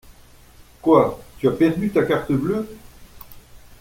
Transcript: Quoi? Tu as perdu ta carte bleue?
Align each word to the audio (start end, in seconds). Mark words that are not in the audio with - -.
Quoi? 0.81 1.21
Tu 1.37 1.47
as 1.47 1.51
perdu 1.51 1.91
ta 1.91 2.03
carte 2.07 2.31
bleue? 2.31 2.65